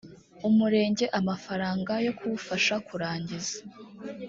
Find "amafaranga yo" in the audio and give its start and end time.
1.19-2.13